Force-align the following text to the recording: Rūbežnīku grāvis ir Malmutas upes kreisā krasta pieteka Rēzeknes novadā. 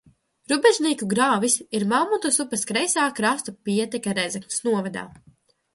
Rūbežnīku 0.51 1.07
grāvis 1.11 1.57
ir 1.79 1.85
Malmutas 1.93 2.41
upes 2.45 2.67
kreisā 2.73 3.07
krasta 3.21 3.57
pieteka 3.69 4.19
Rēzeknes 4.23 4.69
novadā. 4.71 5.07